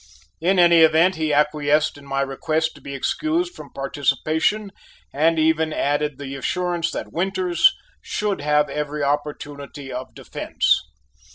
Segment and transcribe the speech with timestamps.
[0.39, 4.71] In any event he acquiesced in my request to be excused from participation
[5.13, 10.81] and even added the assurance that Winters should have every opportunity of defence.